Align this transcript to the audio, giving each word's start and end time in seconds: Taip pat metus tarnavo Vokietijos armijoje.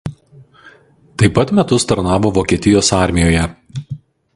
Taip 1.23 1.35
pat 1.37 1.53
metus 1.59 1.87
tarnavo 1.91 2.33
Vokietijos 2.39 2.93
armijoje. 3.05 3.49